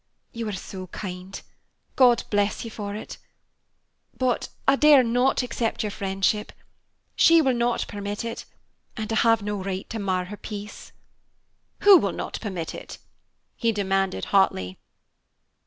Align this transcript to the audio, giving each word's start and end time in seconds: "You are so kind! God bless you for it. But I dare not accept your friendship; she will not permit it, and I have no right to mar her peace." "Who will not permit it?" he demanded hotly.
"You 0.31 0.47
are 0.49 0.51
so 0.51 0.87
kind! 0.87 1.39
God 1.95 2.23
bless 2.31 2.65
you 2.65 2.71
for 2.71 2.95
it. 2.95 3.19
But 4.17 4.49
I 4.67 4.75
dare 4.75 5.03
not 5.03 5.43
accept 5.43 5.83
your 5.83 5.91
friendship; 5.91 6.51
she 7.15 7.39
will 7.39 7.53
not 7.53 7.85
permit 7.87 8.25
it, 8.25 8.45
and 8.97 9.13
I 9.13 9.17
have 9.17 9.43
no 9.43 9.57
right 9.63 9.87
to 9.91 9.99
mar 9.99 10.25
her 10.25 10.37
peace." 10.37 10.91
"Who 11.81 11.99
will 11.99 12.13
not 12.13 12.39
permit 12.41 12.73
it?" 12.73 12.97
he 13.55 13.71
demanded 13.71 14.25
hotly. 14.33 14.79